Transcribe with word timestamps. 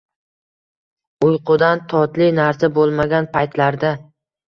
uyqudan 1.27 1.85
totli 1.93 2.33
narsa 2.41 2.73
bo'lmagan 2.81 3.33
paytlarda 3.39 3.97